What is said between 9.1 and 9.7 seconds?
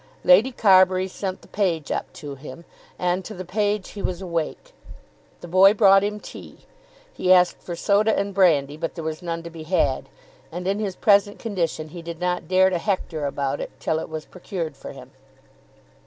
none to be